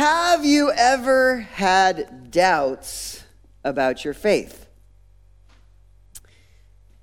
[0.00, 3.22] Have you ever had doubts
[3.62, 4.66] about your faith?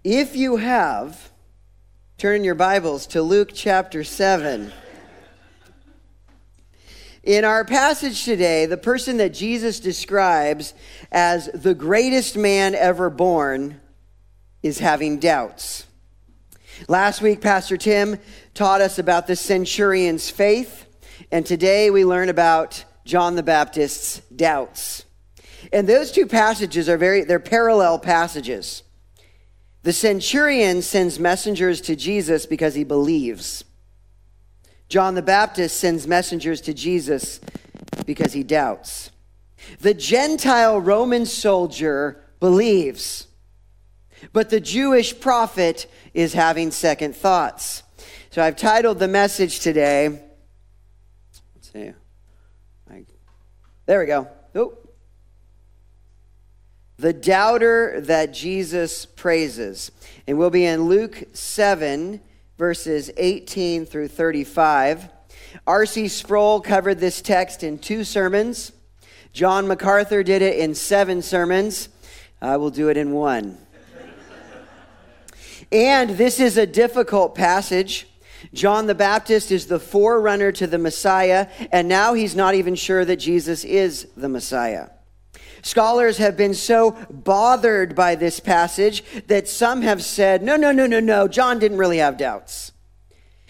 [0.04, 1.30] If you have,
[2.18, 4.74] turn your Bibles to Luke chapter 7.
[7.22, 10.74] In our passage today, the person that Jesus describes
[11.12, 13.80] as the greatest man ever born
[14.64, 15.86] is having doubts.
[16.88, 18.18] Last week, Pastor Tim
[18.56, 20.86] taught us about the centurion's faith,
[21.32, 25.06] and today we learn about John the Baptist's doubts.
[25.72, 28.84] And those two passages are very, they're parallel passages.
[29.84, 33.64] The centurion sends messengers to Jesus because he believes.
[34.90, 37.40] John the Baptist sends messengers to Jesus
[38.06, 39.12] because he doubts.
[39.80, 43.28] The Gentile Roman soldier believes,
[44.34, 47.84] but the Jewish prophet is having second thoughts.
[48.32, 50.10] So I've titled the message today.
[51.56, 51.94] Let's see.
[53.88, 54.28] There we go.
[54.54, 54.78] Oh.
[56.98, 59.92] The doubter that Jesus praises.
[60.28, 62.20] And we'll be in Luke 7,
[62.58, 65.08] verses 18 through 35.
[65.66, 66.10] R.C.
[66.10, 68.74] Sproul covered this text in two sermons.
[69.32, 71.88] John MacArthur did it in seven sermons.
[72.42, 73.58] I will do it in one.
[75.72, 78.06] and this is a difficult passage.
[78.54, 83.04] John the Baptist is the forerunner to the Messiah, and now he's not even sure
[83.06, 84.90] that Jesus is the Messiah.
[85.64, 90.86] Scholars have been so bothered by this passage that some have said, no, no, no,
[90.86, 92.72] no, no, John didn't really have doubts.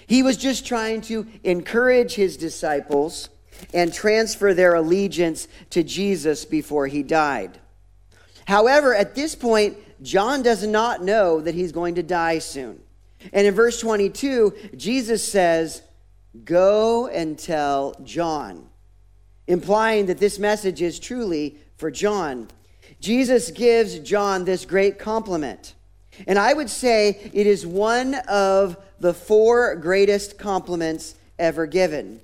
[0.08, 3.30] He was just trying to encourage his disciples
[3.74, 7.60] and transfer their allegiance to Jesus before he died.
[8.46, 12.82] However, at this point, John does not know that he's going to die soon.
[13.34, 15.82] And in verse 22, Jesus says,
[16.44, 18.70] Go and tell John,
[19.48, 22.48] implying that this message is truly for John.
[23.00, 25.74] Jesus gives John this great compliment.
[26.26, 32.20] And I would say it is one of the four greatest compliments ever given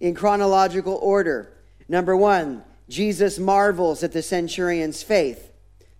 [0.00, 1.52] in chronological order.
[1.88, 5.50] Number one, Jesus marvels at the centurion's faith.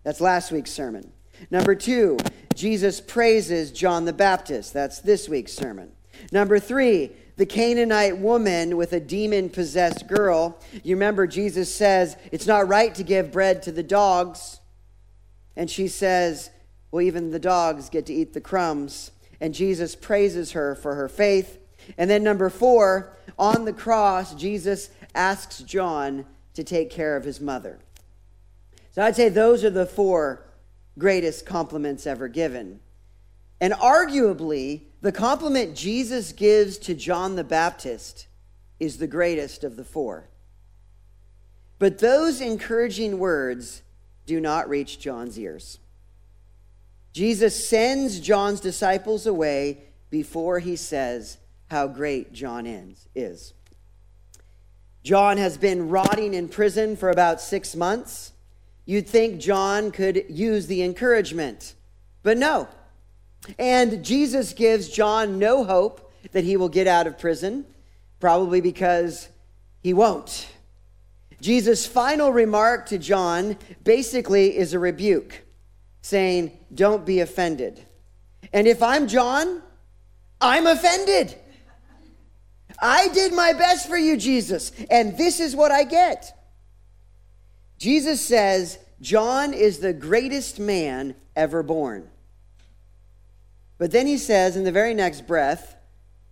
[0.02, 1.13] That's last week's sermon.
[1.50, 2.18] Number two,
[2.54, 4.72] Jesus praises John the Baptist.
[4.72, 5.92] That's this week's sermon.
[6.32, 10.60] Number three, the Canaanite woman with a demon possessed girl.
[10.82, 14.60] You remember Jesus says, It's not right to give bread to the dogs.
[15.56, 16.50] And she says,
[16.90, 19.10] Well, even the dogs get to eat the crumbs.
[19.40, 21.58] And Jesus praises her for her faith.
[21.98, 27.40] And then, number four, on the cross, Jesus asks John to take care of his
[27.40, 27.78] mother.
[28.92, 30.46] So I'd say those are the four
[30.98, 32.80] greatest compliments ever given.
[33.60, 38.26] And arguably, the compliment Jesus gives to John the Baptist
[38.80, 40.28] is the greatest of the four.
[41.78, 43.82] But those encouraging words
[44.26, 45.78] do not reach John's ears.
[47.12, 49.78] Jesus sends John's disciples away
[50.10, 51.38] before he says
[51.68, 52.66] how great John
[53.14, 53.54] is.
[55.02, 58.32] John has been rotting in prison for about six months.
[58.86, 61.74] You'd think John could use the encouragement,
[62.22, 62.68] but no.
[63.58, 67.64] And Jesus gives John no hope that he will get out of prison,
[68.20, 69.28] probably because
[69.82, 70.48] he won't.
[71.40, 75.42] Jesus' final remark to John basically is a rebuke,
[76.00, 77.84] saying, Don't be offended.
[78.52, 79.62] And if I'm John,
[80.40, 81.34] I'm offended.
[82.80, 86.32] I did my best for you, Jesus, and this is what I get.
[87.78, 92.08] Jesus says, John is the greatest man ever born.
[93.78, 95.76] But then he says in the very next breath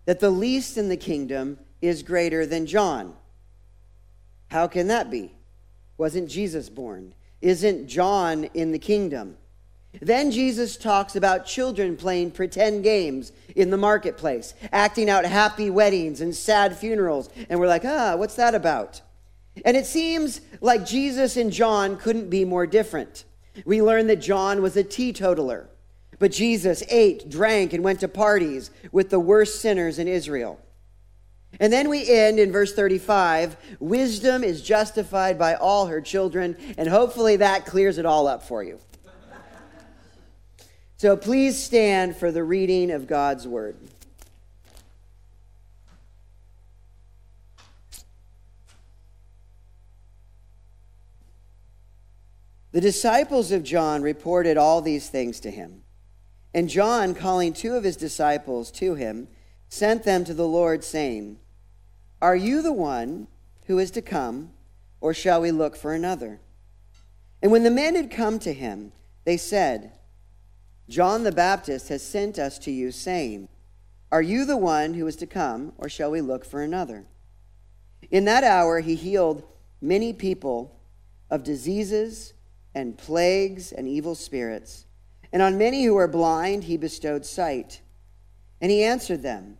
[0.04, 3.14] that the least in the kingdom is greater than John.
[4.48, 5.32] How can that be?
[5.98, 7.14] Wasn't Jesus born?
[7.40, 9.36] Isn't John in the kingdom?
[10.00, 16.20] Then Jesus talks about children playing pretend games in the marketplace, acting out happy weddings
[16.20, 17.28] and sad funerals.
[17.50, 19.02] And we're like, ah, what's that about?
[19.64, 23.24] And it seems like Jesus and John couldn't be more different.
[23.64, 25.68] We learn that John was a teetotaler.
[26.18, 30.60] But Jesus ate, drank, and went to parties with the worst sinners in Israel.
[31.60, 36.88] And then we end in verse 35 wisdom is justified by all her children, and
[36.88, 38.78] hopefully that clears it all up for you.
[40.96, 43.76] So please stand for the reading of God's word.
[52.72, 55.82] The disciples of John reported all these things to him.
[56.54, 59.28] And John, calling two of his disciples to him,
[59.68, 61.38] sent them to the Lord, saying,
[62.20, 63.28] Are you the one
[63.66, 64.52] who is to come,
[65.00, 66.40] or shall we look for another?
[67.42, 68.92] And when the men had come to him,
[69.24, 69.92] they said,
[70.88, 73.48] John the Baptist has sent us to you, saying,
[74.10, 77.04] Are you the one who is to come, or shall we look for another?
[78.10, 79.42] In that hour he healed
[79.80, 80.78] many people
[81.30, 82.34] of diseases
[82.74, 84.86] and plagues and evil spirits,
[85.32, 87.80] and on many who were blind he bestowed sight.
[88.60, 89.58] And he answered them,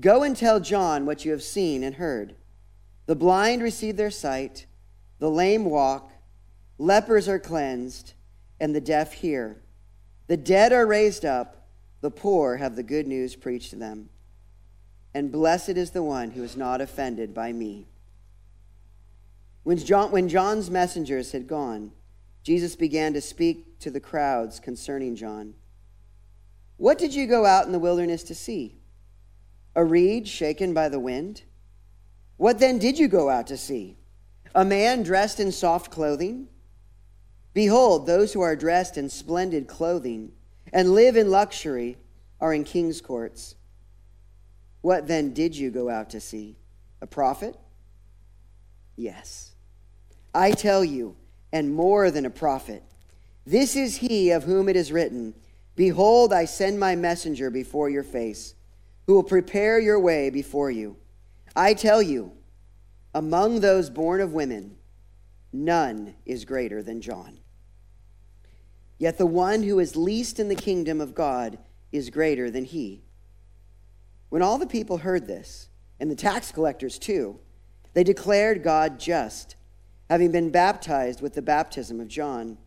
[0.00, 2.34] Go and tell John what you have seen and heard.
[3.06, 4.66] The blind receive their sight,
[5.18, 6.10] the lame walk,
[6.78, 8.14] lepers are cleansed,
[8.58, 9.60] and the deaf hear.
[10.26, 11.66] The dead are raised up,
[12.00, 14.08] the poor have the good news preached to them.
[15.12, 17.88] And blessed is the one who is not offended by me.
[19.62, 21.92] When, John, when John's messengers had gone,
[22.42, 25.54] Jesus began to speak to the crowds concerning John.
[26.76, 28.76] What did you go out in the wilderness to see?
[29.74, 31.42] A reed shaken by the wind?
[32.36, 33.98] What then did you go out to see?
[34.54, 36.48] A man dressed in soft clothing?
[37.52, 40.32] Behold, those who are dressed in splendid clothing
[40.72, 41.98] and live in luxury
[42.40, 43.56] are in king's courts.
[44.80, 46.56] What then did you go out to see?
[47.02, 47.56] A prophet?
[48.96, 49.52] Yes.
[50.34, 51.16] I tell you,
[51.52, 52.82] and more than a prophet.
[53.46, 55.34] This is he of whom it is written
[55.76, 58.54] Behold, I send my messenger before your face,
[59.06, 60.96] who will prepare your way before you.
[61.56, 62.32] I tell you,
[63.14, 64.76] among those born of women,
[65.52, 67.38] none is greater than John.
[68.98, 71.58] Yet the one who is least in the kingdom of God
[71.90, 73.02] is greater than he.
[74.28, 75.68] When all the people heard this,
[75.98, 77.38] and the tax collectors too,
[77.94, 79.56] they declared God just,
[80.10, 82.58] having been baptized with the baptism of John.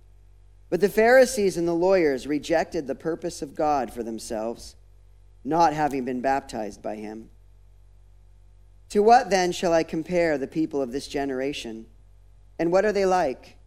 [0.69, 4.78] But the Pharisees and the lawyers rejected the purpose of God for themselves,
[5.44, 7.30] not having been baptized by him.
[8.92, 11.86] To what then shall I compare the people of this generation?
[12.57, 13.57] And what are they like?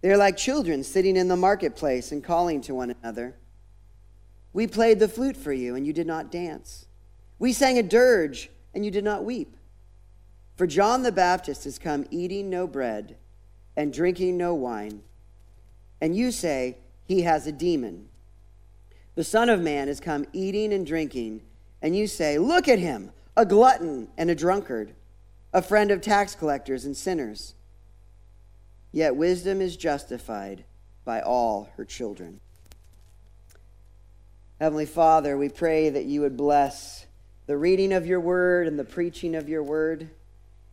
[0.00, 3.34] They are like children sitting in the marketplace and calling to one another.
[4.54, 6.86] We played the flute for you, and you did not dance.
[7.38, 9.54] We sang a dirge, and you did not weep.
[10.56, 13.16] For John the Baptist has come eating no bread
[13.76, 15.02] and drinking no wine,
[16.00, 18.08] and you say, He has a demon.
[19.16, 21.42] The Son of Man has come eating and drinking,
[21.82, 24.94] and you say, Look at him a glutton and a drunkard,
[25.52, 27.54] a friend of tax collectors and sinners.
[28.92, 30.64] Yet wisdom is justified
[31.04, 32.40] by all her children.
[34.60, 37.06] Heavenly Father, we pray that you would bless
[37.46, 40.10] the reading of your word and the preaching of your word.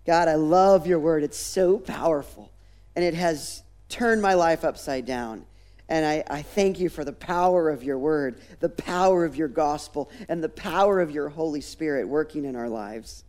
[0.06, 1.24] God, I love your word.
[1.24, 2.52] It's so powerful,
[2.96, 5.46] and it has turned my life upside down.
[5.88, 9.50] And I, I thank you for the power of your word, the power of your
[9.50, 13.26] gospel, and the power of your Holy Spirit working in our lives.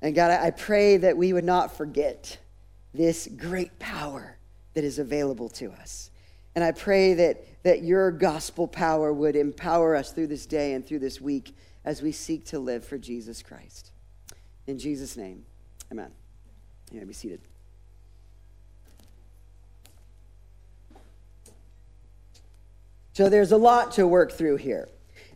[0.00, 2.38] And God, I pray that we would not forget
[2.94, 4.38] this great power
[4.74, 6.10] that is available to us.
[6.54, 10.84] And I pray that, that your gospel power would empower us through this day and
[10.84, 11.54] through this week
[11.84, 13.91] as we seek to live for Jesus Christ.
[14.66, 15.44] In Jesus' name,
[15.90, 16.10] amen.
[16.92, 17.40] You may be seated.
[23.14, 24.88] So there's a lot to work through here.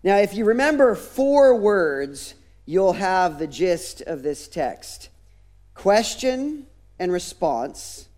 [0.03, 2.35] Now, if you remember four words,
[2.65, 5.11] you'll have the gist of this text
[5.75, 6.67] question
[6.99, 8.09] and response,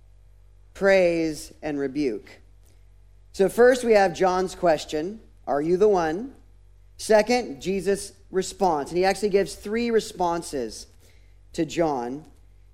[0.75, 2.41] praise and rebuke.
[3.33, 6.35] So, first we have John's question Are you the one?
[6.97, 8.91] Second, Jesus' response.
[8.91, 10.87] And he actually gives three responses
[11.53, 12.25] to John.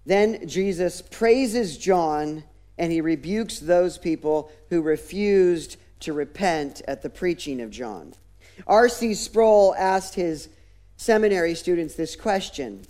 [0.06, 2.44] Then Jesus praises John
[2.76, 8.14] and he rebukes those people who refused to repent at the preaching of John.
[8.66, 9.14] R.C.
[9.14, 10.48] Sproul asked his
[10.96, 12.84] seminary students this question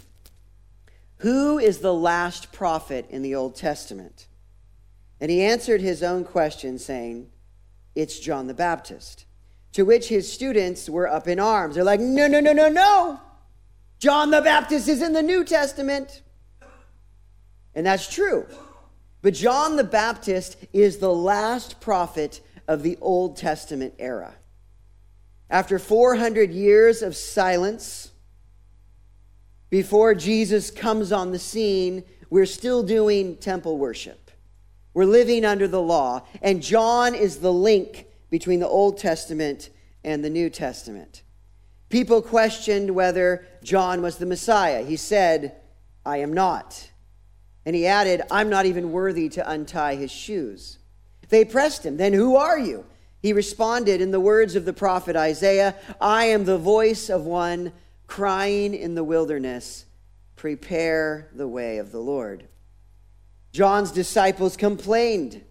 [1.19, 4.26] Who is the last prophet in the Old Testament?
[5.21, 7.31] And he answered his own question, saying,
[7.95, 9.26] It's John the Baptist.
[9.73, 11.75] To which his students were up in arms.
[11.75, 13.21] They're like, No, no, no, no, no.
[14.04, 16.20] John the Baptist is in the New Testament.
[17.75, 18.46] And that's true.
[19.23, 24.34] But John the Baptist is the last prophet of the Old Testament era.
[25.49, 28.11] After 400 years of silence,
[29.70, 34.30] before Jesus comes on the scene, we're still doing temple worship.
[34.92, 36.26] We're living under the law.
[36.42, 39.70] And John is the link between the Old Testament
[40.04, 41.24] and the New Testament.
[41.88, 44.85] People questioned whether John was the Messiah.
[44.85, 45.57] He said,
[46.05, 46.91] I am not.
[47.67, 50.79] And he added, I'm not even worthy to untie his shoes.
[51.29, 52.85] They pressed him, Then who are you?
[53.21, 57.73] He responded in the words of the prophet Isaiah I am the voice of one
[58.07, 59.87] crying in the wilderness,
[60.37, 62.47] prepare the way of the Lord.
[63.53, 65.43] John's disciples complained.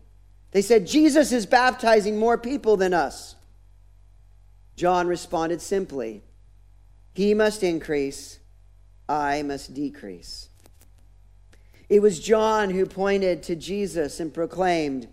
[0.52, 3.36] They said, Jesus is baptizing more people than us.
[4.75, 6.24] John responded simply,
[7.13, 8.39] He must increase,
[9.08, 10.50] I must decrease.
[11.89, 15.08] It was John who pointed to Jesus and proclaimed,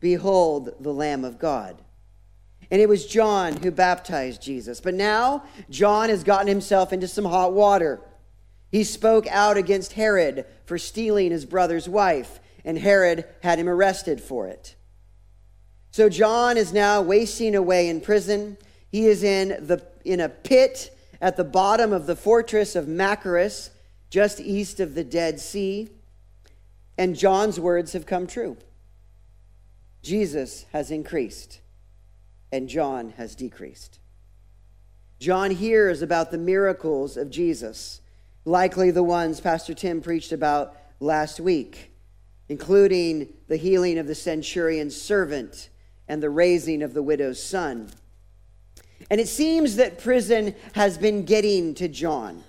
[0.00, 1.80] Behold the Lamb of God.
[2.70, 4.80] And it was John who baptized Jesus.
[4.80, 8.00] But now, John has gotten himself into some hot water.
[8.72, 14.20] He spoke out against Herod for stealing his brother's wife, and Herod had him arrested
[14.20, 14.74] for it.
[15.90, 18.56] So John is now wasting away in prison.
[18.94, 23.70] He is in, the, in a pit at the bottom of the fortress of Machaerus,
[24.08, 25.88] just east of the Dead Sea.
[26.96, 28.56] And John's words have come true.
[30.00, 31.58] Jesus has increased,
[32.52, 33.98] and John has decreased.
[35.18, 38.00] John hears about the miracles of Jesus
[38.44, 41.90] likely the ones Pastor Tim preached about last week,
[42.48, 45.68] including the healing of the centurion's servant
[46.06, 47.90] and the raising of the widow's son.
[49.10, 52.42] And it seems that prison has been getting to John.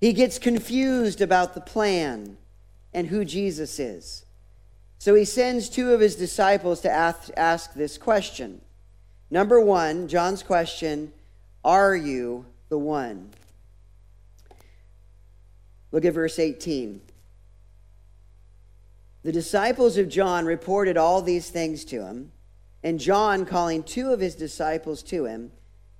[0.00, 2.36] He gets confused about the plan
[2.92, 4.24] and who Jesus is.
[4.98, 8.60] So he sends two of his disciples to ask, ask this question.
[9.30, 11.12] Number one, John's question
[11.64, 13.30] Are you the one?
[15.92, 17.00] Look at verse 18.
[19.22, 22.32] The disciples of John reported all these things to him,
[22.82, 25.50] and John, calling two of his disciples to him,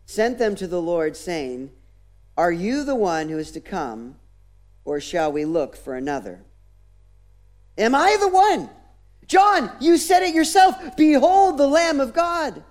[0.07, 1.71] sent them to the Lord, saying,
[2.37, 4.17] Are you the one who is to come,
[4.85, 6.41] or shall we look for another?
[7.77, 8.71] Am I the one?
[9.27, 10.97] John, you said it yourself.
[10.97, 12.63] Behold the Lamb of God.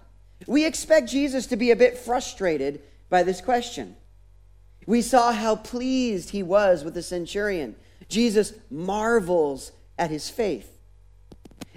[0.48, 3.96] We expect Jesus to be a bit frustrated by this question.
[4.86, 7.76] We saw how pleased he was with the centurion.
[8.08, 10.77] Jesus marvels at his faith.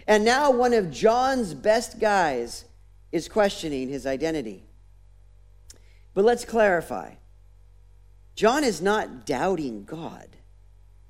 [0.06, 2.64] And now one of John's best guys
[3.12, 4.64] is questioning his identity.
[6.14, 7.14] But let's clarify
[8.34, 10.28] John is not doubting God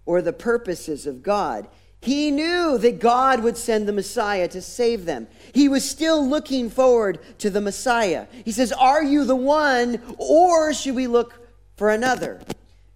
[0.05, 1.69] or the purposes of God.
[2.03, 5.29] He knew that God would send the Messiah to save them.
[5.53, 8.27] He was still looking forward to the Messiah.
[8.45, 11.41] He says, Are you the one, or should we look
[11.81, 12.39] for another.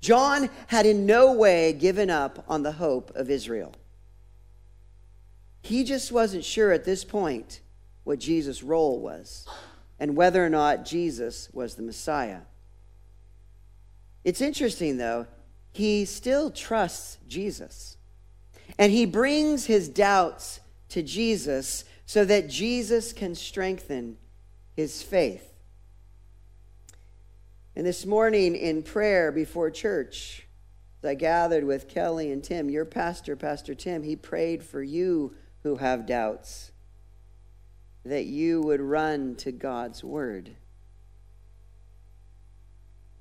[0.03, 3.75] John had in no way given up on the hope of Israel.
[5.64, 7.62] He just wasn't sure at this point
[8.04, 9.49] what Jesus' role was
[9.99, 12.40] and whether or not Jesus was the Messiah.
[14.25, 15.26] It's interesting, though,
[15.73, 17.97] he still trusts Jesus.
[18.78, 24.18] And he brings his doubts to Jesus so that Jesus can strengthen
[24.76, 25.54] his faith.
[27.75, 30.47] And this morning in prayer before church,
[31.02, 35.76] I gathered with Kelly and Tim, your pastor, Pastor Tim, he prayed for you who
[35.76, 36.71] have doubts
[38.04, 40.50] that you would run to God's word.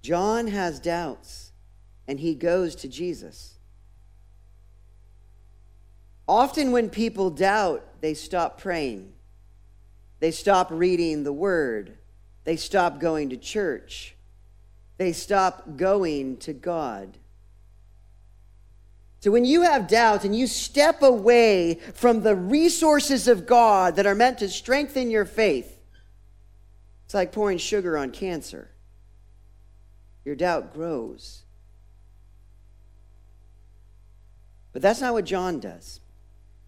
[0.03, 1.51] John has doubts
[2.07, 3.55] and he goes to Jesus.
[6.27, 9.13] Often, when people doubt, they stop praying,
[10.19, 11.97] they stop reading the word,
[12.43, 14.15] they stop going to church
[14.97, 17.17] they stop going to God.
[19.23, 24.05] So when you have doubt and you step away from the resources of God that
[24.05, 25.79] are meant to strengthen your faith,
[27.05, 28.69] it's like pouring sugar on cancer.
[30.25, 31.43] Your doubt grows.
[34.73, 36.01] But that's not what John does.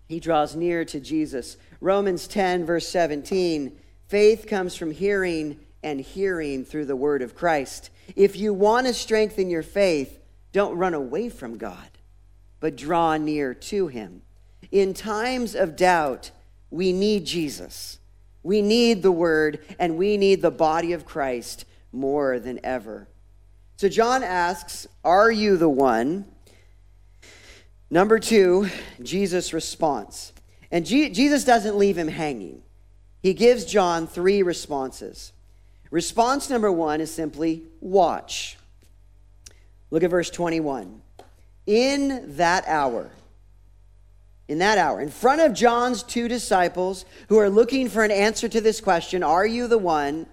[0.07, 1.57] He draws near to Jesus.
[1.81, 7.89] Romans 10, verse 17 faith comes from hearing, and hearing through the word of Christ.
[8.15, 10.21] If you want to strengthen your faith,
[10.53, 11.89] don't run away from God,
[12.65, 14.23] but draw near to Him.
[14.71, 16.31] In times of doubt,
[16.71, 17.99] we need Jesus.
[18.41, 23.07] We need the Word, and we need the body of Christ more than ever.
[23.77, 26.25] So John asks, Are you the one?
[27.91, 28.67] Number two,
[28.99, 30.33] Jesus' response.
[30.71, 32.63] And G- Jesus doesn't leave him hanging.
[33.21, 35.33] He gives John three responses.
[35.91, 38.57] Response number one is simply watch.
[39.91, 41.03] Look at verse 21.
[41.65, 43.09] In that hour,
[44.47, 48.47] in that hour, in front of John's two disciples who are looking for an answer
[48.47, 50.27] to this question, Are you the one?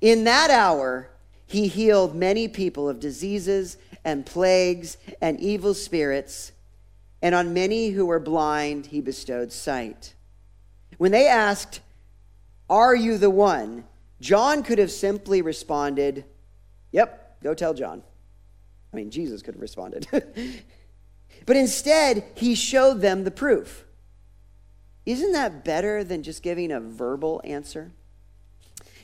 [0.00, 1.10] In that hour,
[1.46, 6.52] he healed many people of diseases and plagues and evil spirits,
[7.20, 10.14] and on many who were blind, he bestowed sight.
[10.98, 11.80] When they asked,
[12.68, 13.84] Are you the one?
[14.20, 16.24] John could have simply responded,
[16.92, 18.02] Yep, go tell John.
[18.92, 20.06] I mean, Jesus could have responded.
[21.46, 23.84] but instead, he showed them the proof.
[25.06, 27.92] Isn't that better than just giving a verbal answer?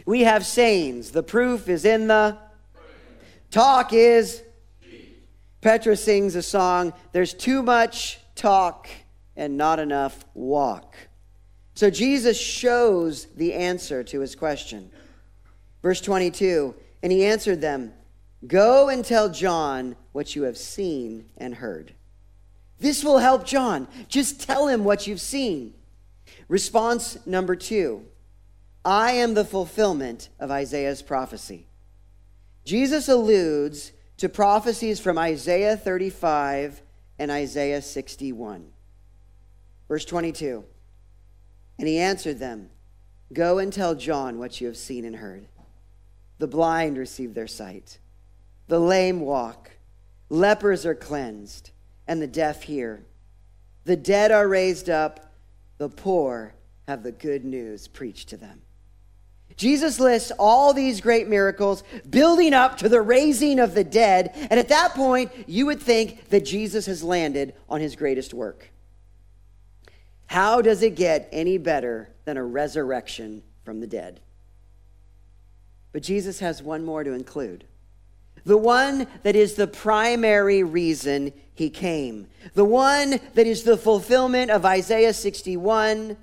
[0.04, 1.10] We have sayings.
[1.10, 2.38] The proof is in the
[3.50, 4.42] talk is.
[5.60, 8.88] Petra sings a song, There's too much talk
[9.34, 10.94] and not enough walk.
[11.74, 14.90] So Jesus shows the answer to his question.
[15.82, 17.92] Verse 22 And he answered them,
[18.44, 21.94] Go and tell John what you have seen and heard.
[22.78, 23.88] This will help John.
[24.08, 25.74] Just tell him what you've seen.
[26.48, 28.04] Response number two
[28.84, 31.66] I am the fulfillment of Isaiah's prophecy.
[32.64, 36.82] Jesus alludes to prophecies from Isaiah 35
[37.18, 38.68] and Isaiah 61.
[39.88, 40.64] Verse 22
[41.78, 42.70] And he answered them,
[43.32, 45.48] Go and tell John what you have seen and heard.
[46.38, 47.98] The blind receive their sight,
[48.68, 49.70] the lame walk,
[50.28, 51.70] lepers are cleansed,
[52.06, 53.04] and the deaf hear.
[53.84, 55.32] The dead are raised up,
[55.78, 56.54] the poor
[56.88, 58.62] have the good news preached to them.
[59.56, 64.32] Jesus lists all these great miracles building up to the raising of the dead.
[64.34, 68.70] And at that point, you would think that Jesus has landed on his greatest work.
[70.26, 74.20] How does it get any better than a resurrection from the dead?
[75.92, 77.64] But Jesus has one more to include.
[78.46, 82.28] The one that is the primary reason he came.
[82.54, 86.16] The one that is the fulfillment of Isaiah 61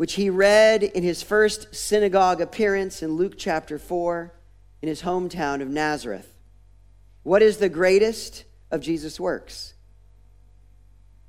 [0.00, 4.32] which he read in his first synagogue appearance in Luke chapter 4
[4.80, 6.32] in his hometown of Nazareth.
[7.22, 9.74] What is the greatest of Jesus' works?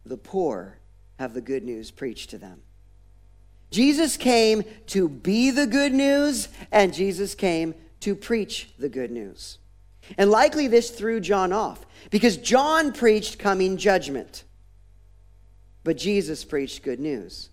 [0.06, 0.78] The poor
[1.20, 2.62] have the good news preached to them.
[3.72, 9.58] Jesus came to be the good news, and Jesus came to preach the good news.
[10.18, 14.44] And likely this threw John off because John preached coming judgment,
[15.84, 17.50] but Jesus preached good news.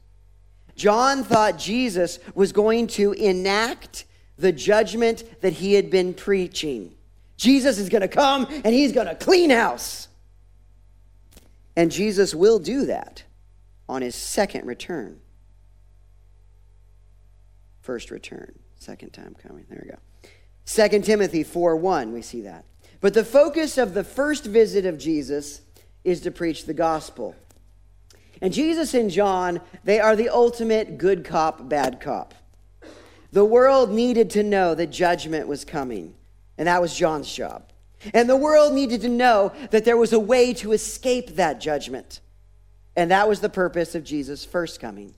[0.74, 4.04] John thought Jesus was going to enact
[4.38, 6.94] the judgment that he had been preaching.
[7.36, 10.08] Jesus is going to come and he's going to clean house.
[11.76, 13.24] And Jesus will do that
[13.88, 15.20] on his second return.
[17.80, 19.64] First return, second time coming.
[19.68, 19.98] There we go.
[20.68, 22.66] 2 Timothy 4 1, we see that.
[23.00, 25.62] But the focus of the first visit of Jesus
[26.04, 27.34] is to preach the gospel.
[28.42, 32.34] And Jesus and John, they are the ultimate good cop, bad cop.
[33.32, 36.14] The world needed to know that judgment was coming,
[36.58, 37.72] and that was John's job.
[38.12, 42.20] And the world needed to know that there was a way to escape that judgment.
[42.94, 45.14] And that was the purpose of Jesus' first coming.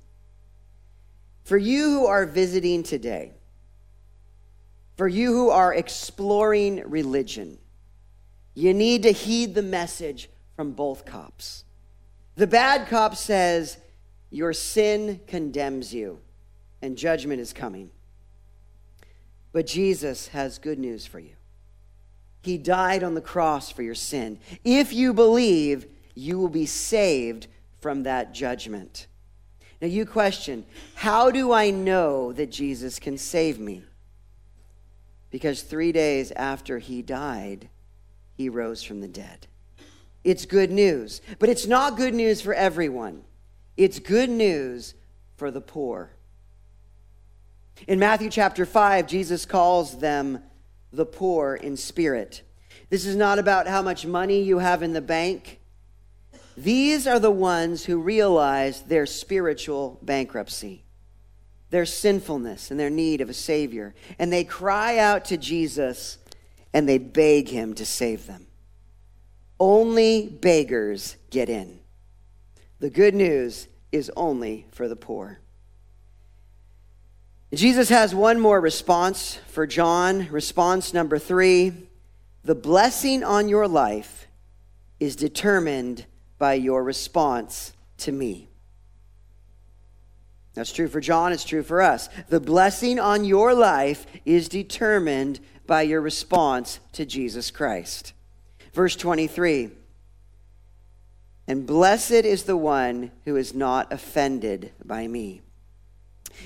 [1.42, 3.32] For you who are visiting today,
[5.00, 7.56] for you who are exploring religion,
[8.52, 11.64] you need to heed the message from both cops.
[12.36, 13.78] The bad cop says,
[14.28, 16.20] Your sin condemns you,
[16.82, 17.88] and judgment is coming.
[19.52, 21.32] But Jesus has good news for you.
[22.42, 24.38] He died on the cross for your sin.
[24.64, 27.46] If you believe, you will be saved
[27.80, 29.06] from that judgment.
[29.80, 33.84] Now, you question, how do I know that Jesus can save me?
[35.30, 37.68] Because three days after he died,
[38.34, 39.46] he rose from the dead.
[40.24, 41.22] It's good news.
[41.38, 43.24] But it's not good news for everyone,
[43.76, 44.94] it's good news
[45.36, 46.10] for the poor.
[47.88, 50.42] In Matthew chapter 5, Jesus calls them
[50.92, 52.42] the poor in spirit.
[52.90, 55.60] This is not about how much money you have in the bank.
[56.56, 60.84] These are the ones who realize their spiritual bankruptcy,
[61.70, 63.94] their sinfulness, and their need of a Savior.
[64.18, 66.18] And they cry out to Jesus
[66.72, 68.46] and they beg Him to save them.
[69.58, 71.80] Only beggars get in.
[72.78, 75.40] The good news is only for the poor.
[77.52, 80.28] Jesus has one more response for John.
[80.30, 81.72] Response number three
[82.42, 84.26] the blessing on your life
[84.98, 86.06] is determined
[86.38, 88.49] by your response to me.
[90.60, 92.10] That's true for John, it's true for us.
[92.28, 98.12] The blessing on your life is determined by your response to Jesus Christ.
[98.74, 99.70] Verse 23
[101.46, 105.40] And blessed is the one who is not offended by me.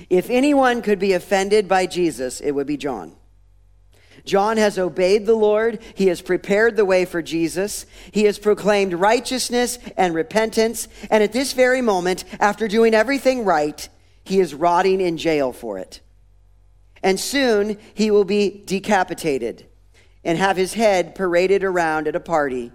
[0.09, 3.17] If anyone could be offended by Jesus, it would be John.
[4.23, 5.79] John has obeyed the Lord.
[5.93, 7.85] He has prepared the way for Jesus.
[8.11, 10.87] He has proclaimed righteousness and repentance.
[11.09, 13.89] And at this very moment, after doing everything right,
[14.25, 16.01] he is rotting in jail for it.
[17.01, 19.67] And soon he will be decapitated
[20.23, 22.71] and have his head paraded around at a party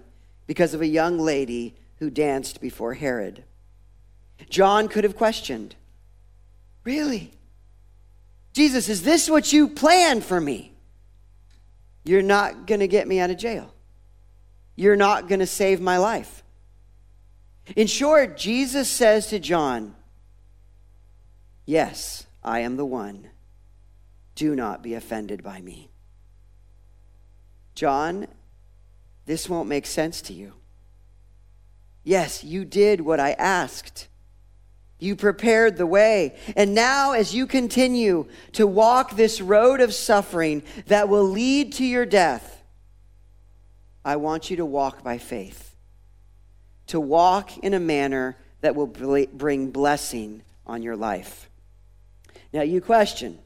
[0.47, 3.45] because of a young lady who danced before Herod.
[4.49, 5.75] John could have questioned,
[6.85, 7.33] Really?
[8.53, 10.73] Jesus, is this what you planned for me?
[12.05, 13.75] You're not going to get me out of jail.
[14.77, 16.43] You're not going to save my life.
[17.77, 19.95] In short, Jesus says to John,
[21.71, 23.31] Yes, I am the one.
[24.35, 25.89] Do not be offended by me.
[27.77, 28.27] John,
[29.25, 30.55] this won't make sense to you.
[32.03, 34.09] Yes, you did what I asked.
[34.99, 36.35] You prepared the way.
[36.57, 41.85] And now, as you continue to walk this road of suffering that will lead to
[41.85, 42.65] your death,
[44.05, 45.77] I want you to walk by faith,
[46.89, 51.47] to walk in a manner that will bring blessing on your life.
[52.53, 53.39] Now, you question,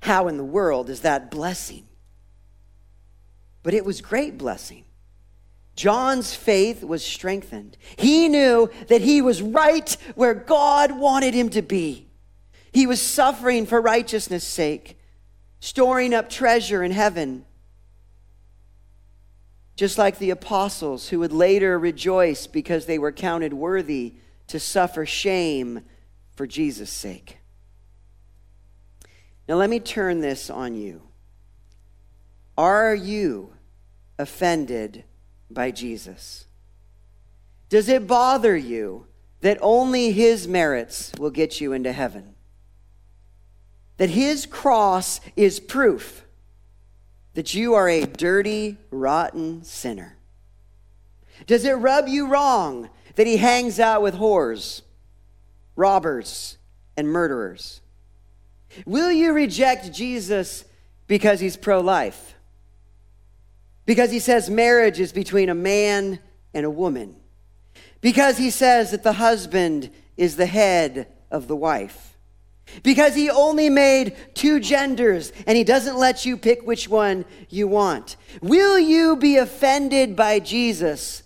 [0.00, 1.86] how in the world is that blessing?
[3.62, 4.84] But it was great blessing.
[5.76, 7.76] John's faith was strengthened.
[7.96, 12.08] He knew that he was right where God wanted him to be.
[12.72, 14.98] He was suffering for righteousness' sake,
[15.58, 17.44] storing up treasure in heaven.
[19.76, 24.14] Just like the apostles who would later rejoice because they were counted worthy
[24.48, 25.82] to suffer shame
[26.36, 27.39] for Jesus' sake.
[29.50, 31.02] Now, let me turn this on you.
[32.56, 33.52] Are you
[34.16, 35.02] offended
[35.50, 36.46] by Jesus?
[37.68, 39.08] Does it bother you
[39.40, 42.36] that only his merits will get you into heaven?
[43.96, 46.24] That his cross is proof
[47.34, 50.16] that you are a dirty, rotten sinner?
[51.48, 54.82] Does it rub you wrong that he hangs out with whores,
[55.74, 56.56] robbers,
[56.96, 57.80] and murderers?
[58.86, 60.64] Will you reject Jesus
[61.06, 62.34] because he's pro life?
[63.86, 66.20] Because he says marriage is between a man
[66.54, 67.16] and a woman.
[68.00, 72.16] Because he says that the husband is the head of the wife.
[72.82, 77.66] Because he only made two genders and he doesn't let you pick which one you
[77.66, 78.16] want.
[78.40, 81.24] Will you be offended by Jesus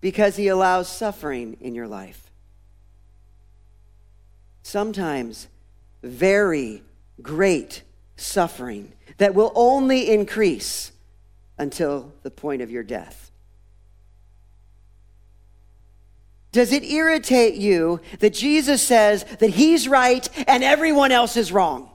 [0.00, 2.30] because he allows suffering in your life?
[4.62, 5.48] Sometimes
[6.02, 6.82] very
[7.22, 7.82] great
[8.16, 10.92] suffering that will only increase
[11.58, 13.30] until the point of your death?
[16.52, 21.90] Does it irritate you that Jesus says that he's right and everyone else is wrong?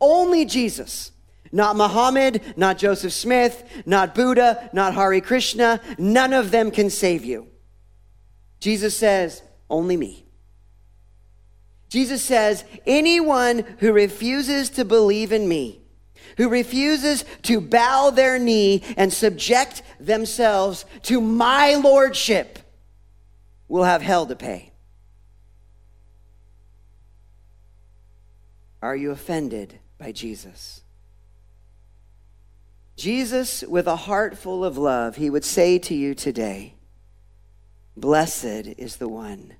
[0.00, 1.10] Only Jesus.
[1.50, 5.80] Not Muhammad, not Joseph Smith, not Buddha, not Hare Krishna.
[5.98, 7.48] None of them can save you.
[8.60, 10.27] Jesus says, only me.
[11.88, 15.80] Jesus says, anyone who refuses to believe in me
[16.38, 22.60] who refuses to bow their knee and subject themselves to my lordship
[23.66, 24.70] will have hell to pay.
[28.80, 30.82] Are you offended by Jesus?
[32.96, 36.74] Jesus, with a heart full of love, he would say to you today,
[37.96, 39.54] Blessed is the one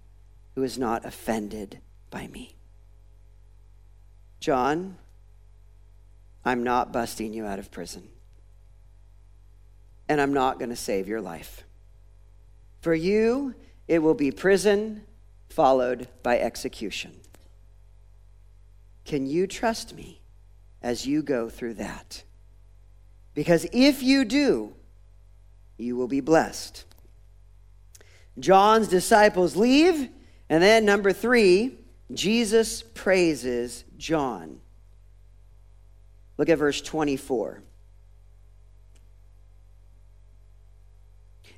[0.54, 2.54] who is not offended by me.
[4.40, 4.96] John,
[6.44, 8.08] I'm not busting you out of prison.
[10.08, 11.64] And I'm not going to save your life.
[12.80, 13.54] For you,
[13.86, 15.02] it will be prison
[15.48, 17.12] followed by execution.
[19.04, 20.20] Can you trust me
[20.82, 22.22] as you go through that?
[23.34, 24.74] Because if you do,
[25.76, 26.84] you will be blessed.
[28.38, 30.08] John's disciples leave,
[30.48, 31.77] and then number three,
[32.12, 34.60] Jesus praises John.
[36.36, 37.62] Look at verse 24.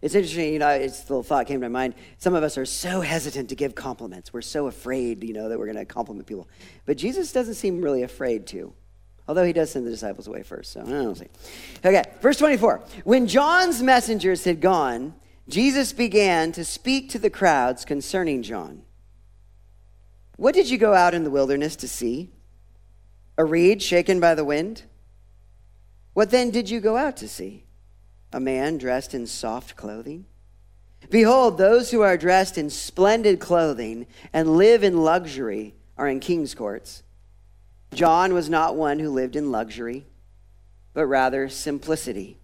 [0.03, 1.95] It's interesting, you know, it's little thought came to my mind.
[2.17, 4.33] Some of us are so hesitant to give compliments.
[4.33, 6.49] We're so afraid, you know, that we're going to compliment people.
[6.87, 8.73] But Jesus doesn't seem really afraid to.
[9.29, 11.27] Although he does send the disciples away first, so I don't see.
[11.85, 12.83] Okay, verse 24.
[13.05, 15.15] When John's messengers had gone,
[15.49, 18.83] Jesus began to speak to the crowds concerning John.
[20.41, 22.31] What did you go out in the wilderness to see?
[23.37, 24.85] A reed shaken by the wind?
[26.15, 27.67] What then did you go out to see?
[28.33, 30.25] A man dressed in soft clothing?
[31.11, 36.55] Behold, those who are dressed in splendid clothing and live in luxury are in king's
[36.55, 37.03] courts.
[37.93, 40.07] John was not one who lived in luxury,
[40.95, 42.39] but rather simplicity.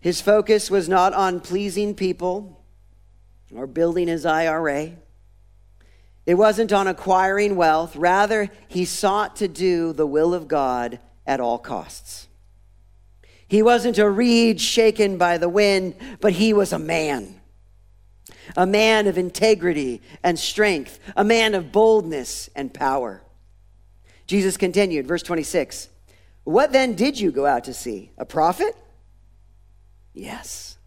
[0.00, 2.64] His focus was not on pleasing people
[3.54, 4.92] or building his IRA.
[6.24, 7.96] It wasn't on acquiring wealth.
[7.96, 12.28] Rather, he sought to do the will of God at all costs.
[13.48, 17.40] He wasn't a reed shaken by the wind, but he was a man.
[18.56, 23.22] A man of integrity and strength, a man of boldness and power.
[24.26, 25.88] Jesus continued, verse 26
[26.44, 28.12] What then did you go out to see?
[28.16, 28.74] A prophet?
[30.14, 30.78] Yes.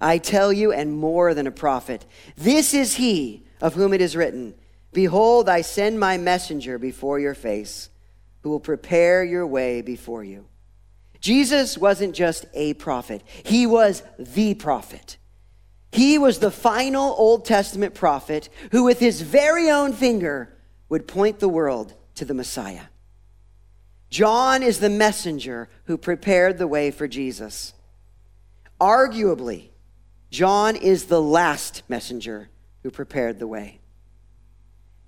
[0.00, 2.04] I tell you, and more than a prophet.
[2.36, 4.54] This is he of whom it is written
[4.92, 7.88] Behold, I send my messenger before your face,
[8.42, 10.44] who will prepare your way before you.
[11.18, 15.16] Jesus wasn't just a prophet, he was the prophet.
[15.92, 20.54] He was the final Old Testament prophet who, with his very own finger,
[20.88, 22.84] would point the world to the Messiah.
[24.08, 27.74] John is the messenger who prepared the way for Jesus.
[28.80, 29.68] Arguably,
[30.30, 32.48] John is the last messenger
[32.82, 33.80] who prepared the way.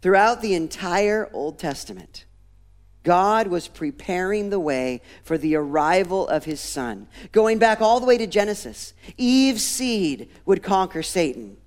[0.02, 2.24] Throughout the entire Old Testament,
[3.04, 7.06] God was preparing the way for the arrival of his son.
[7.32, 11.58] Going back all the way to Genesis, Eve's seed would conquer Satan.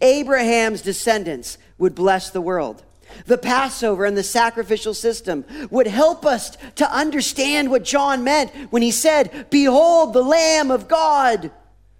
[0.00, 2.84] Abraham's descendants would bless the world.
[3.26, 8.82] The Passover and the sacrificial system would help us to understand what John meant when
[8.82, 11.50] he said, Behold the Lamb of God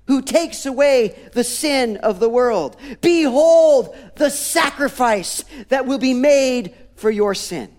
[0.06, 2.76] who takes away the sin of the world.
[3.00, 7.74] Behold the sacrifice that will be made for your sin.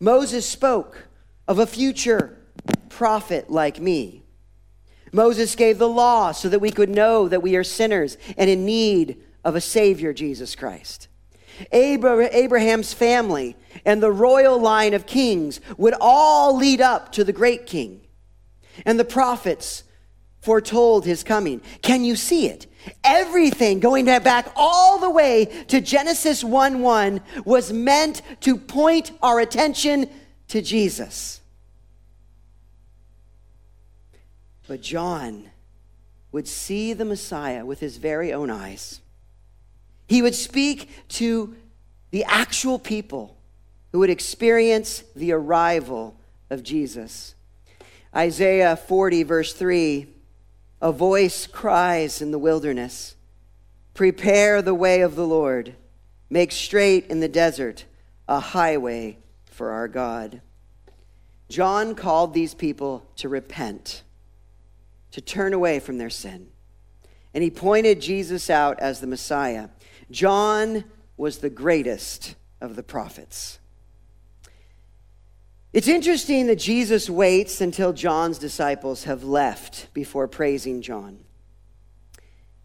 [0.00, 1.08] Moses spoke
[1.48, 2.38] of a future
[2.88, 4.22] prophet like me.
[5.12, 8.64] Moses gave the law so that we could know that we are sinners and in
[8.64, 11.08] need of a Savior, Jesus Christ.
[11.70, 17.66] Abraham's family and the royal line of kings would all lead up to the great
[17.66, 18.00] king.
[18.84, 19.84] And the prophets
[20.44, 21.60] foretold his coming.
[21.82, 22.66] Can you see it?
[23.02, 29.40] Everything going back all the way to Genesis 1 1 was meant to point our
[29.40, 30.08] attention
[30.48, 31.40] to Jesus.
[34.68, 35.50] But John
[36.32, 39.00] would see the Messiah with his very own eyes.
[40.06, 41.54] He would speak to
[42.10, 43.36] the actual people
[43.92, 46.16] who would experience the arrival
[46.50, 47.34] of Jesus.
[48.14, 50.13] Isaiah 40, verse 3
[50.84, 53.16] a voice cries in the wilderness
[53.94, 55.74] Prepare the way of the Lord,
[56.28, 57.86] make straight in the desert
[58.28, 59.16] a highway
[59.46, 60.42] for our God.
[61.48, 64.02] John called these people to repent,
[65.12, 66.48] to turn away from their sin.
[67.32, 69.68] And he pointed Jesus out as the Messiah.
[70.10, 70.84] John
[71.16, 73.58] was the greatest of the prophets.
[75.74, 81.18] It's interesting that Jesus waits until John's disciples have left before praising John.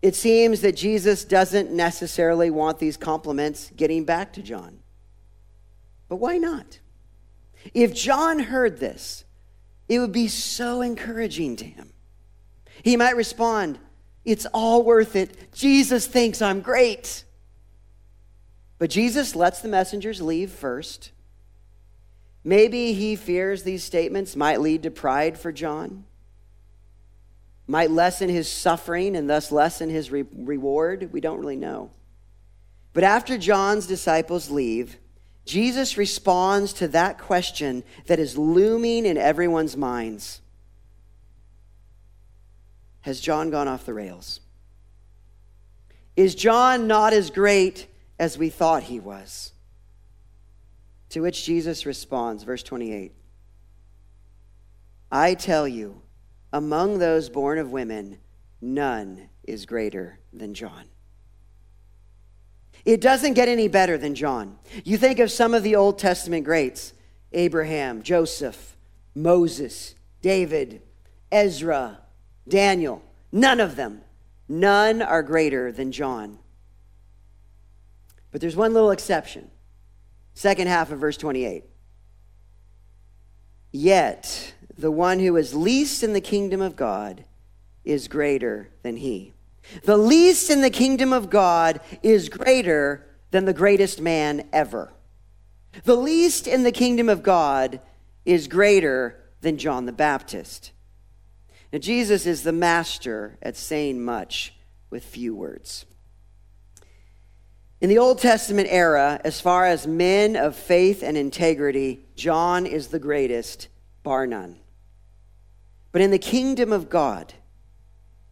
[0.04, 4.78] It seems that Jesus doesn't necessarily want these compliments getting back to John.
[6.08, 6.78] But why not?
[7.74, 9.26] If John heard this,
[9.88, 11.91] it would be so encouraging to him.
[12.84, 13.80] He might respond,
[14.24, 15.52] It's all worth it.
[15.52, 17.24] Jesus thinks I'm great.
[18.78, 21.10] But Jesus lets the messengers leave first
[22.43, 26.06] Maybe he fears these statements might lead to pride for John,
[27.67, 31.12] might lessen his suffering and thus lessen his re- reward.
[31.12, 31.91] We don't really know.
[32.93, 34.97] But after John's disciples leave,
[35.45, 40.41] Jesus responds to that question that is looming in everyone's minds
[43.02, 44.41] Has John gone off the rails?
[46.15, 47.88] Is John not as great
[48.19, 49.54] as we thought he was?
[51.10, 53.13] To which Jesus responds, verse 28
[55.12, 56.02] I tell you,
[56.54, 58.19] among those born of women,
[58.62, 60.86] none is greater than John.
[62.86, 64.58] It doesn't get any better than John.
[64.84, 66.93] You think of some of the Old Testament greats
[67.32, 68.76] Abraham, Joseph,
[69.13, 70.82] Moses, David,
[71.32, 72.00] Ezra,
[72.48, 73.02] Daniel.
[73.32, 74.02] None of them.
[74.48, 76.39] None are greater than John.
[78.32, 79.52] But there's one little exception.
[80.39, 81.65] Second half of verse 28.
[83.73, 87.25] Yet the one who is least in the kingdom of God
[87.84, 89.34] is greater than he.
[89.84, 94.93] The least in the kingdom of God is greater than the greatest man ever.
[95.84, 97.82] The least in the kingdom of God
[98.23, 100.71] is greater than John the Baptist.
[101.73, 104.54] Now, Jesus is the master at saying much
[104.89, 105.86] with few words.
[107.82, 112.88] In the Old Testament era, as far as men of faith and integrity, John is
[112.88, 113.70] the greatest,
[114.04, 114.58] bar none.
[115.94, 117.34] But in the kingdom of God,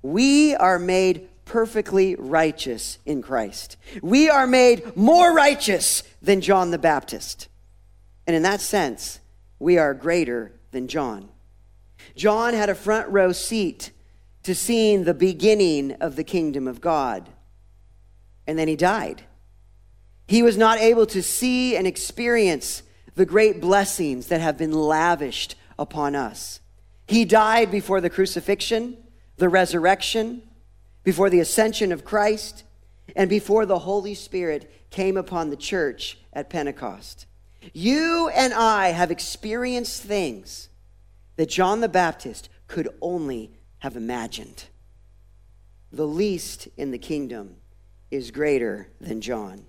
[0.01, 3.77] we are made perfectly righteous in Christ.
[4.01, 7.47] We are made more righteous than John the Baptist.
[8.27, 9.21] And in that sense,
[9.59, 11.29] we are greater than John.
[12.17, 13.91] John had a front row seat
[14.43, 17.29] to seeing the beginning of the kingdom of God.
[18.45, 19.23] And then he died.
[20.27, 22.83] He was not able to see and experience
[23.15, 26.59] the great blessings that have been lavished upon us.
[27.07, 28.97] He died before the crucifixion,
[29.37, 30.41] the resurrection,
[31.03, 32.63] before the ascension of Christ,
[33.15, 37.25] and before the Holy Spirit came upon the church at Pentecost.
[37.73, 40.67] You and I have experienced things
[41.37, 44.65] that John the Baptist could only have imagined.
[45.91, 47.55] The least in the kingdom
[48.11, 49.65] is greater than John.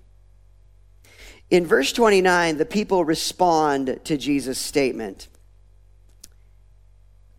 [1.49, 5.27] In verse 29, the people respond to Jesus' statement.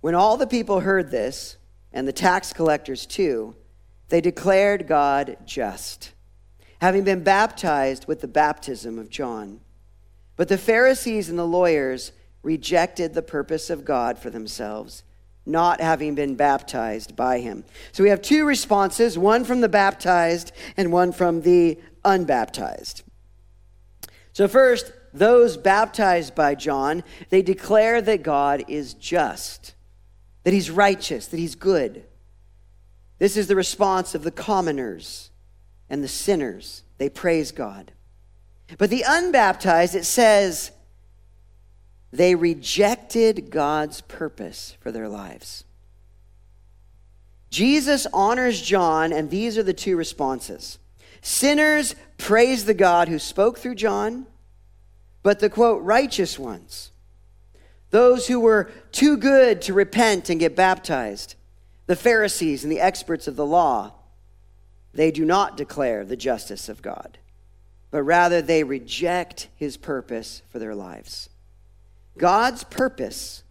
[0.01, 1.57] When all the people heard this,
[1.93, 3.55] and the tax collectors too,
[4.09, 6.13] they declared God just,
[6.81, 9.61] having been baptized with the baptism of John.
[10.37, 15.03] But the Pharisees and the lawyers rejected the purpose of God for themselves,
[15.45, 17.65] not having been baptized by him.
[17.93, 23.03] So we have two responses one from the baptized and one from the unbaptized.
[24.41, 29.75] So, first, those baptized by John, they declare that God is just,
[30.45, 32.05] that he's righteous, that he's good.
[33.19, 35.29] This is the response of the commoners
[35.91, 36.85] and the sinners.
[36.97, 37.93] They praise God.
[38.79, 40.71] But the unbaptized, it says,
[42.11, 45.65] they rejected God's purpose for their lives.
[47.51, 50.79] Jesus honors John, and these are the two responses.
[51.21, 54.27] Sinners praise the God who spoke through John,
[55.23, 56.91] but the quote, righteous ones,
[57.91, 61.35] those who were too good to repent and get baptized,
[61.87, 63.93] the Pharisees and the experts of the law,
[64.93, 67.19] they do not declare the justice of God,
[67.91, 71.29] but rather they reject his purpose for their lives.
[72.17, 73.43] God's purpose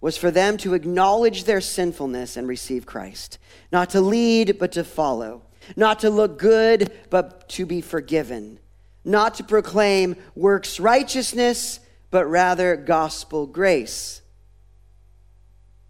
[0.00, 3.38] was for them to acknowledge their sinfulness and receive Christ,
[3.72, 5.42] not to lead, but to follow
[5.74, 8.60] not to look good, but to be forgiven,
[9.06, 11.78] not to proclaim works righteousness,
[12.10, 14.20] but rather gospel grace.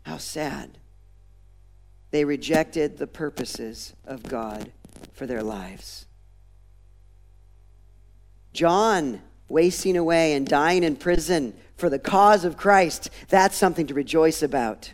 [0.02, 0.78] How sad.
[2.10, 4.70] They rejected the purposes of God
[5.12, 6.06] for their lives.
[8.52, 13.94] John wasting away and dying in prison for the cause of Christ, that's something to
[13.94, 14.92] rejoice about.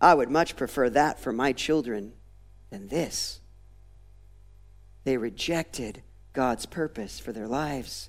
[0.00, 2.14] I would much prefer that for my children
[2.70, 3.41] than this.
[5.04, 8.08] They rejected God's purpose for their lives.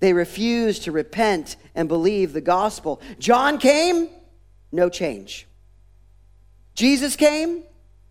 [0.00, 3.00] They refused to repent and believe the gospel.
[3.18, 4.08] John came,
[4.72, 5.46] no change.
[6.74, 7.64] Jesus came,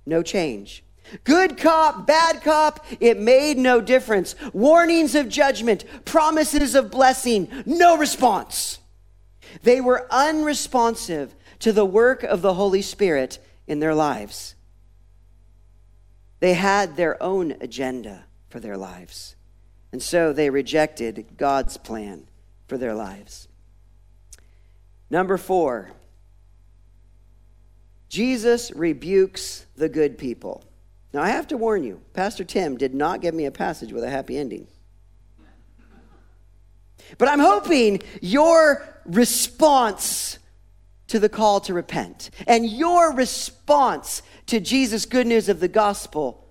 [0.06, 0.84] no change.
[1.24, 4.36] Good cop, bad cop, it made no difference.
[4.54, 8.80] Warnings of judgment, promises of blessing, no response.
[9.62, 13.38] They were unresponsive to the work of the Holy Spirit
[13.68, 14.55] in their lives.
[16.46, 19.36] They had their own agenda for their lives,
[19.92, 22.28] and so they rejected God's plan
[22.68, 23.48] for their lives.
[25.10, 25.94] Number four,
[28.10, 30.64] Jesus rebukes the good people.
[31.12, 34.04] Now, I have to warn you, Pastor Tim did not give me a passage with
[34.04, 34.68] a happy ending.
[37.18, 40.38] But I'm hoping your response
[41.08, 42.30] to the call to repent.
[42.48, 46.48] And your response to Jesus' good news of the gospel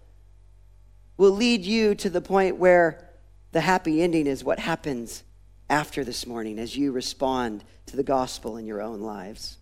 [1.17, 3.11] will lead you to the point where
[3.53, 5.23] the happy ending is what happens
[5.71, 9.59] after this morning as you respond to the gospel in your own lives.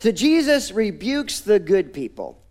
[0.00, 2.42] So Jesus rebukes the good people.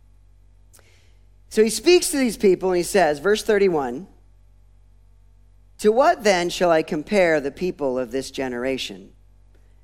[1.50, 4.08] So he speaks to these people and he says, verse 31
[5.80, 9.12] To what then shall I compare the people of this generation?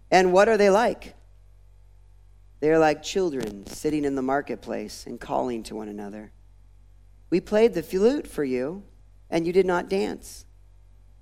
[0.10, 1.16] And what are they like?
[2.62, 6.32] They are like children sitting in the marketplace and calling to one another.
[7.30, 8.84] We played the flute for you,
[9.30, 10.46] and you did not dance.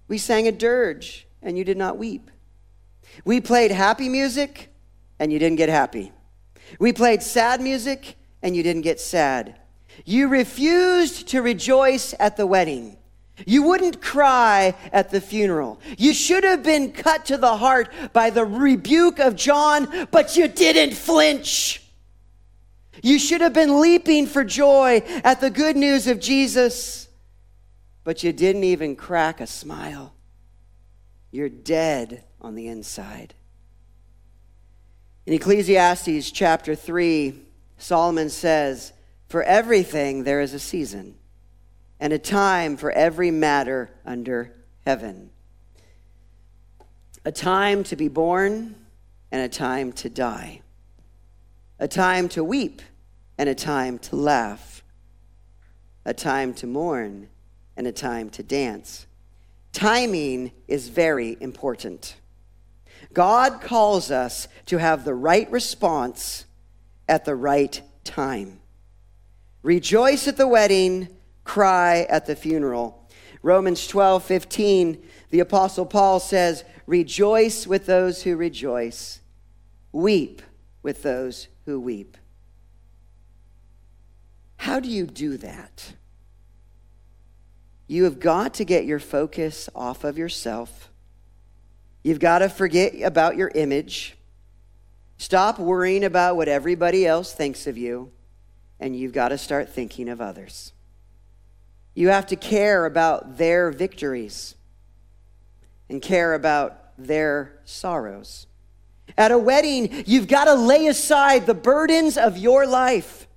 [0.08, 2.30] We sang a dirge, and you did not weep.
[3.24, 4.70] We played happy music,
[5.18, 6.12] and you didn't get happy.
[6.78, 9.60] We played sad music, and you didn't get sad.
[10.06, 12.99] You refused to rejoice at the wedding
[13.46, 15.80] you wouldn't cry at the funeral.
[15.98, 20.48] You should have been cut to the heart by the rebuke of John, but you
[20.48, 21.84] didn't flinch.
[23.02, 27.08] You should have been leaping for joy at the good news of Jesus,
[28.04, 30.14] but you didn't even crack a smile.
[31.32, 33.36] You're dead on the inside.
[35.26, 37.40] In Ecclesiastes chapter 3,
[37.78, 38.94] Solomon says,
[39.28, 41.19] For everything there is a season
[42.00, 45.30] and a time for every matter under heaven.
[47.26, 48.76] A time to be born
[49.32, 50.62] and a time to die,
[51.78, 52.82] a time to weep
[53.38, 54.84] and a time to laugh,
[56.06, 57.30] a time to mourn
[57.76, 59.06] and a time to dance.
[59.72, 62.16] Timing is very important.
[63.14, 66.46] God calls us to have the right response
[67.08, 68.60] at the right time.
[69.62, 71.08] Rejoice at the wedding,
[71.50, 73.10] cry at the funeral.
[73.42, 79.20] Romans 12, 15, the Apostle Paul says, Rejoice with those who rejoice,
[79.92, 80.44] weep
[80.84, 82.18] with those who weep.
[84.58, 85.94] How do you do that?
[87.88, 90.92] You have got to get your focus off of yourself.
[92.04, 94.16] You've got to forget about your image.
[95.18, 98.12] Stop worrying about what everybody else thinks of you,
[98.80, 100.74] and you've got to start thinking of others.
[101.94, 104.56] You have to care about their victories
[105.90, 108.48] and care about their sorrows.
[109.18, 113.28] At a wedding, you've got to lay aside the burdens of your life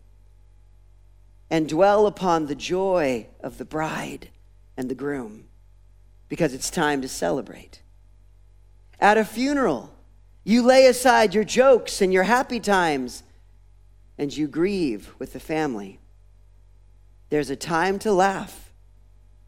[1.50, 4.30] and dwell upon the joy of the bride
[4.76, 5.44] and the groom
[6.28, 7.82] because it's time to celebrate.
[8.98, 9.92] At a funeral,
[10.44, 13.22] you lay aside your jokes and your happy times
[14.16, 15.98] and you grieve with the family.
[17.32, 18.74] There's a time to laugh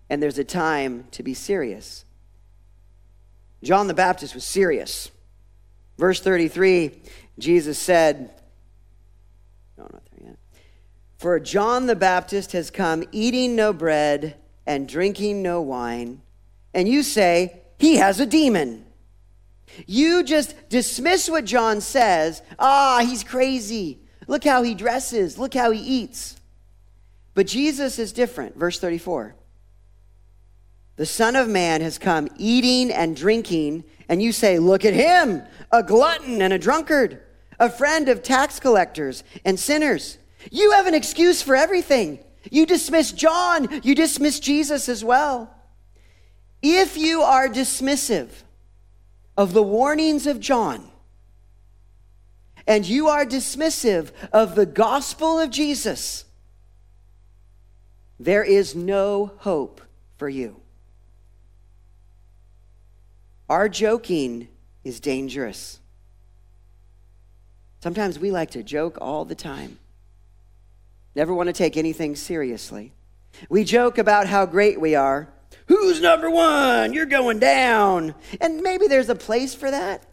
[0.09, 2.07] and there's a time to be serious.
[3.63, 5.11] John the Baptist was serious.
[5.99, 6.93] Verse 33,
[7.39, 8.31] Jesus said,
[9.77, 10.39] No, not there yet.
[11.19, 16.23] For John the Baptist has come eating no bread and drinking no wine,
[16.73, 18.87] and you say, He has a demon.
[19.87, 22.41] You just dismiss what John says.
[22.59, 23.99] Ah, he's crazy.
[24.27, 25.37] Look how he dresses.
[25.37, 26.41] Look how he eats.
[27.35, 28.57] But Jesus is different.
[28.57, 29.35] Verse 34.
[30.97, 35.43] The Son of Man has come eating and drinking, and you say, Look at him,
[35.73, 37.21] a glutton and a drunkard,
[37.59, 40.19] a friend of tax collectors and sinners.
[40.53, 42.21] You have an excuse for everything.
[42.51, 45.53] You dismiss John, you dismiss Jesus as well.
[46.63, 48.31] If you are dismissive
[49.37, 50.91] of the warnings of John,
[52.67, 56.25] and you are dismissive of the gospel of Jesus,
[58.25, 59.83] there is no hope
[60.17, 60.57] for you.
[63.51, 64.49] Our joking
[64.83, 65.79] is dangerous.
[67.83, 69.79] Sometimes we like to joke all the time,
[71.15, 72.93] never want to take anything seriously.
[73.51, 75.29] We joke about how great we are.
[75.67, 76.95] Who's number one?
[76.95, 78.15] You're going down.
[78.41, 80.07] And maybe there's a place for that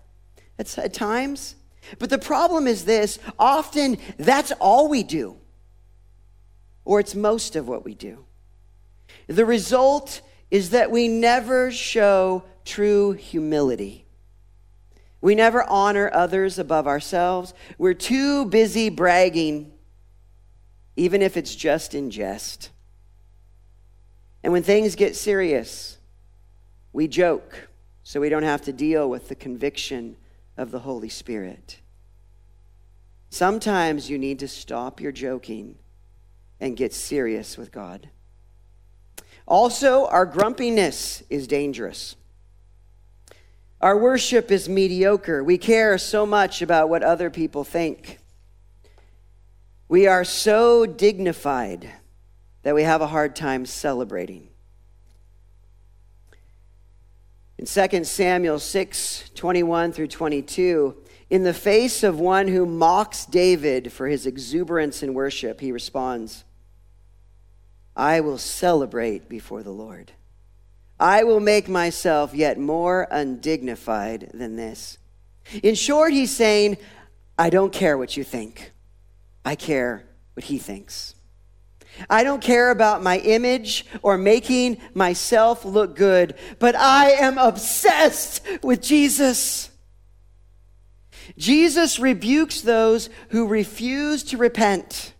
[0.60, 1.56] at, times.
[1.98, 5.38] But the problem is this often that's all we do,
[6.86, 8.26] or it's most of what we do.
[9.28, 14.06] The result is that we never show true humility.
[15.22, 17.54] We never honor others above ourselves.
[17.78, 19.72] We're too busy bragging,
[20.96, 22.72] even if it's just in jest.
[24.44, 25.98] And when things get serious,
[26.92, 27.70] we joke
[28.04, 30.18] so we don't have to deal with the conviction
[30.58, 31.80] of the Holy Spirit.
[33.30, 35.76] Sometimes you need to stop your joking
[36.62, 38.10] and get serious with God.
[39.48, 42.16] Also, our grumpiness is dangerous.
[43.82, 45.44] Our worship is mediocre.
[45.44, 48.20] We care so much about what other people think.
[49.90, 51.92] We are so dignified
[52.62, 54.48] that we have a hard time celebrating.
[57.58, 60.96] In 2 Samuel 6 21 through 22,
[61.32, 66.44] in the face of one who mocks David for his exuberance in worship, he responds,
[67.96, 70.12] I will celebrate before the Lord.
[71.00, 74.98] I will make myself yet more undignified than this.
[75.64, 76.78] In short, he's saying,
[77.38, 78.72] I don't care what you think.
[79.44, 81.16] I care what he thinks.
[82.10, 88.46] I don't care about my image or making myself look good, but I am obsessed
[88.62, 89.70] with Jesus.
[91.38, 95.11] Jesus rebukes those who refuse to repent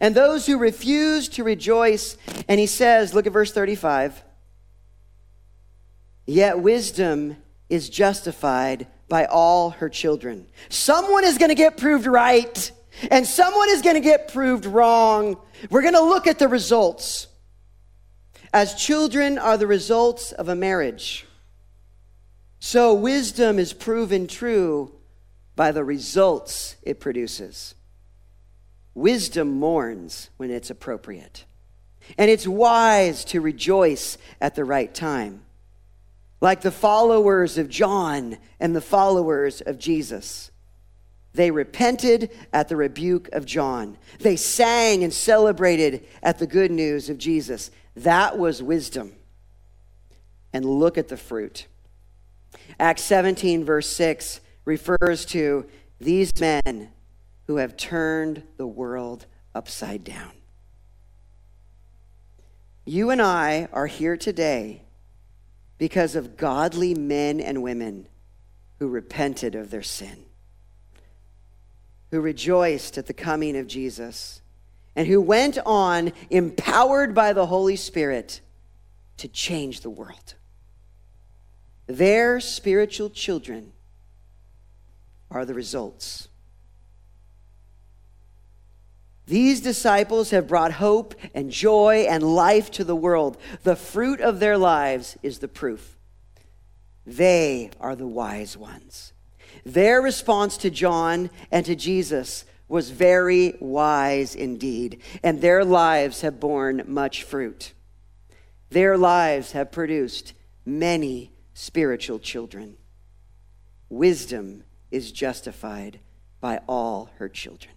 [0.00, 2.16] and those who refuse to rejoice.
[2.48, 4.22] And he says, look at verse 35
[6.26, 7.36] Yet wisdom
[7.70, 10.46] is justified by all her children.
[10.68, 12.70] Someone is going to get proved right,
[13.10, 15.38] and someone is going to get proved wrong.
[15.70, 17.28] We're going to look at the results.
[18.52, 21.26] As children are the results of a marriage.
[22.60, 24.92] So wisdom is proven true
[25.56, 27.74] by the results it produces.
[28.98, 31.44] Wisdom mourns when it's appropriate,
[32.16, 35.42] and it's wise to rejoice at the right time
[36.40, 40.50] like the followers of John and the followers of Jesus.
[41.34, 43.98] They repented at the rebuke of John.
[44.18, 47.70] They sang and celebrated at the good news of Jesus.
[47.96, 49.12] That was wisdom.
[50.52, 51.66] And look at the fruit.
[52.80, 55.66] Acts 17, verse 6, refers to
[56.00, 56.90] these men
[57.48, 60.32] who have turned the world upside down.
[62.84, 64.82] You and I are here today
[65.78, 68.06] because of godly men and women
[68.78, 70.26] who repented of their sin,
[72.10, 74.42] who rejoiced at the coming of Jesus,
[74.94, 78.42] and who went on, empowered by the Holy Spirit,
[79.16, 80.34] to change the world.
[81.86, 83.72] Their spiritual children
[85.30, 86.28] are the results.
[89.28, 93.36] These disciples have brought hope and joy and life to the world.
[93.62, 95.98] The fruit of their lives is the proof.
[97.06, 99.12] They are the wise ones.
[99.66, 106.40] Their response to John and to Jesus was very wise indeed, and their lives have
[106.40, 107.74] borne much fruit.
[108.70, 110.32] Their lives have produced
[110.64, 112.78] many spiritual children.
[113.90, 116.00] Wisdom is justified
[116.40, 117.74] by all her children.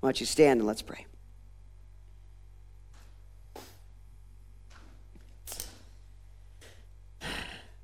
[0.00, 1.06] Why don't you stand and let's pray?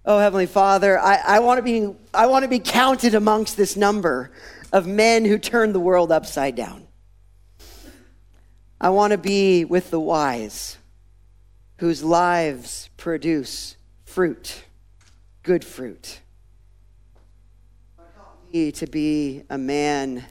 [0.09, 3.77] Oh, Heavenly Father, I, I want to be I want to be counted amongst this
[3.77, 4.31] number
[4.73, 6.87] of men who turned the world upside down.
[8.81, 10.79] I want to be with the wise
[11.79, 14.65] whose lives produce fruit,
[15.43, 16.21] good fruit.
[17.97, 20.25] Help me to be a man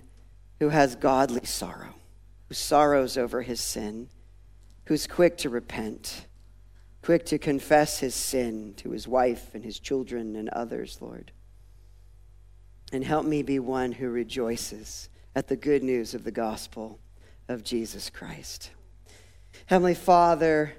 [0.66, 1.93] who has godly sorrow,
[2.47, 4.09] who sorrows over his sin,
[4.86, 6.26] who's quick to repent,
[7.03, 11.32] quick to confess his sin to his wife and his children and others, Lord.
[12.91, 16.97] And help me be one who rejoices at the good news of the gospel
[17.47, 18.72] of Jesus Christ.
[19.68, 20.74] Heavenly Father,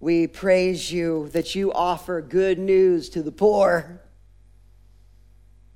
[0.00, 4.02] we praise you that you offer good news to the poor,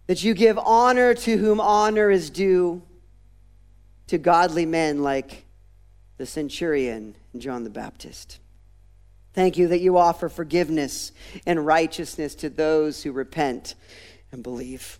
[0.08, 2.82] that you give honor to whom honor is due
[4.08, 5.44] to godly men like
[6.18, 8.38] the centurion and John the Baptist.
[9.32, 11.12] Thank you that you offer forgiveness
[11.46, 13.74] and righteousness to those who repent
[14.30, 14.98] and believe.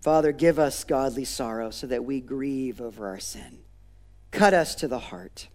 [0.00, 3.58] Father, give us godly sorrow so that we grieve over our sin.
[4.30, 5.48] Cut us to the heart.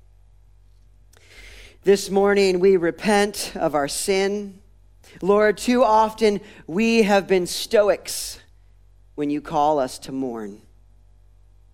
[1.84, 4.60] This morning, we repent of our sin.
[5.22, 8.40] Lord, too often we have been stoics
[9.16, 10.62] when you call us to mourn.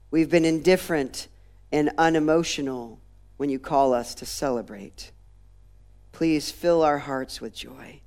[0.09, 1.27] We've been indifferent
[1.71, 2.99] and unemotional
[3.37, 5.11] when you call us to celebrate.
[6.11, 8.01] Please fill our hearts with joy.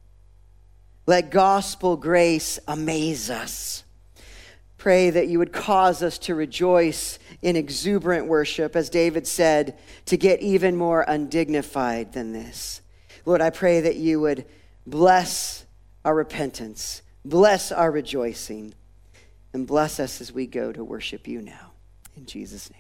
[1.07, 3.85] Let gospel grace amaze us.
[4.79, 10.17] Pray that you would cause us to rejoice in exuberant worship, as David said, to
[10.17, 12.81] get even more undignified than this.
[13.27, 14.47] Lord, I pray that you would
[14.87, 15.67] bless
[16.05, 18.73] our repentance, bless our rejoicing,
[19.53, 21.70] and bless us as we go to worship you now.
[22.17, 22.80] In Jesus' name.